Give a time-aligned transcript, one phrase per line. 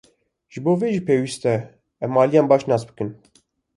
[0.51, 1.57] Ji bo vê jî pêwîst e
[2.03, 3.09] em aliyan baş nas bikin.